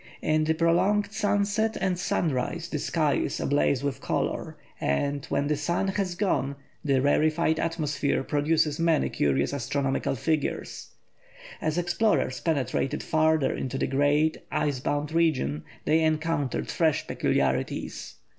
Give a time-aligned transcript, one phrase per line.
[0.23, 5.55] In the prolonged sunset and sunrise the sky is ablaze with colour, and, when the
[5.55, 10.89] sun has gone, the rarefied atmosphere produces many curious astronomical figures.
[11.61, 18.15] As explorers penetrated farther into the great ice bound region they encountered fresh peculiarities.